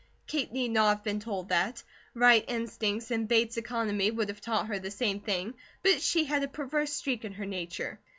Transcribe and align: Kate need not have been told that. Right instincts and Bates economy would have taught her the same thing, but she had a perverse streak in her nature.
Kate 0.25 0.51
need 0.51 0.69
not 0.71 0.89
have 0.97 1.03
been 1.03 1.19
told 1.19 1.49
that. 1.49 1.83
Right 2.15 2.43
instincts 2.47 3.11
and 3.11 3.27
Bates 3.27 3.57
economy 3.57 4.09
would 4.09 4.29
have 4.29 4.41
taught 4.41 4.65
her 4.65 4.79
the 4.79 4.89
same 4.89 5.19
thing, 5.19 5.53
but 5.83 6.01
she 6.01 6.23
had 6.25 6.41
a 6.41 6.47
perverse 6.47 6.91
streak 6.91 7.23
in 7.23 7.33
her 7.33 7.45
nature. 7.45 7.99